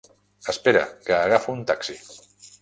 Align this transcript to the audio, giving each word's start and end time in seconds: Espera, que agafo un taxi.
Espera, 0.53 0.81
que 1.09 1.13
agafo 1.17 1.55
un 1.59 1.63
taxi. 1.73 1.99